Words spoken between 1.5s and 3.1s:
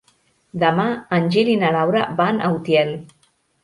i na Laura van a Utiel.